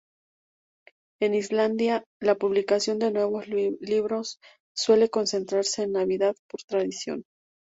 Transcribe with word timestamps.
En 1.21 1.35
Islandia, 1.35 2.03
la 2.19 2.33
publicación 2.33 2.97
de 2.97 3.11
nuevos 3.11 3.45
libros 3.47 4.39
suele 4.75 5.11
concentrarse 5.11 5.83
en 5.83 5.91
Navidad 5.91 6.33
por 6.49 6.63
tradición. 6.63 7.21